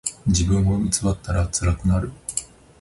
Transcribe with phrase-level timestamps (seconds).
[0.25, 2.11] 自分を偽ったらつらくなる。